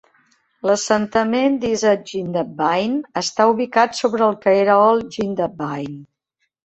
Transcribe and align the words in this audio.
L'assentament 0.67 1.59
d'East 1.65 2.07
Jindabyne 2.13 3.21
està 3.23 3.47
ubicat 3.55 4.01
sobre 4.01 4.27
el 4.29 4.35
que 4.47 4.55
era 4.63 4.79
Old 4.87 5.15
Jindabyne. 5.19 5.99